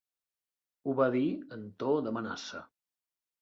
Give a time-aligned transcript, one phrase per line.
[0.87, 1.25] Ho va dir
[1.59, 2.65] en to d'amenaça.